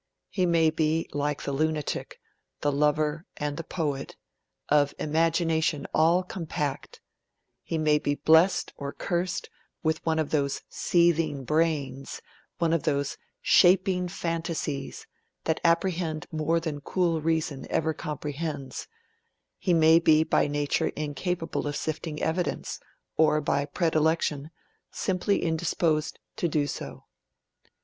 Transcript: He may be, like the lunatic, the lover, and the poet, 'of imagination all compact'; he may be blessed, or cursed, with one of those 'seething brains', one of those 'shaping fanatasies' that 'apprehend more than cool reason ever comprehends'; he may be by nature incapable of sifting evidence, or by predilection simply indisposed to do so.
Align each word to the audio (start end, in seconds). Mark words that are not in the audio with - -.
He 0.29 0.47
may 0.47 0.71
be, 0.71 1.07
like 1.13 1.43
the 1.43 1.51
lunatic, 1.51 2.19
the 2.61 2.71
lover, 2.71 3.27
and 3.37 3.55
the 3.55 3.63
poet, 3.63 4.15
'of 4.67 4.95
imagination 4.97 5.85
all 5.93 6.23
compact'; 6.23 6.99
he 7.61 7.77
may 7.77 7.99
be 7.99 8.15
blessed, 8.15 8.73
or 8.77 8.93
cursed, 8.93 9.51
with 9.83 10.03
one 10.03 10.17
of 10.17 10.31
those 10.31 10.63
'seething 10.69 11.43
brains', 11.43 12.19
one 12.57 12.73
of 12.73 12.81
those 12.81 13.19
'shaping 13.43 14.07
fanatasies' 14.07 15.05
that 15.43 15.59
'apprehend 15.63 16.25
more 16.31 16.59
than 16.59 16.81
cool 16.81 17.21
reason 17.21 17.67
ever 17.69 17.93
comprehends'; 17.93 18.87
he 19.59 19.71
may 19.71 19.99
be 19.99 20.23
by 20.23 20.47
nature 20.47 20.87
incapable 20.95 21.67
of 21.67 21.75
sifting 21.75 22.19
evidence, 22.23 22.79
or 23.17 23.39
by 23.39 23.65
predilection 23.65 24.49
simply 24.89 25.43
indisposed 25.43 26.17
to 26.37 26.47
do 26.47 26.65
so. 26.65 27.03